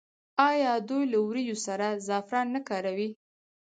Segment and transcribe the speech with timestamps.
[0.49, 3.09] آیا دوی له وریجو سره زعفران نه کاروي؟